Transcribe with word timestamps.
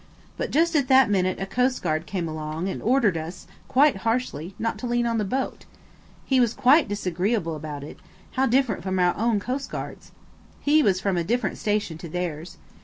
but 0.35 0.49
just 0.49 0.75
at 0.75 0.87
that 0.87 1.11
minute 1.11 1.39
a 1.39 1.45
coastguard 1.45 2.07
came 2.07 2.27
along 2.27 2.67
and 2.67 2.81
ordered 2.81 3.15
us 3.15 3.45
quite 3.67 3.97
harshly 3.97 4.55
not 4.57 4.79
to 4.79 4.87
lean 4.87 5.05
on 5.05 5.19
the 5.19 5.23
boat. 5.23 5.65
He 6.25 6.39
was 6.39 6.55
quite 6.55 6.87
disagreeable 6.87 7.55
about 7.55 7.83
it–how 7.83 8.47
different 8.47 8.81
from 8.81 8.97
our 8.97 9.15
own 9.15 9.39
coastguards! 9.39 10.11
He 10.59 10.81
was 10.81 10.99
from 10.99 11.17
a 11.17 11.23
different 11.23 11.59
station 11.59 11.99
to 11.99 12.09
theirs. 12.09 12.57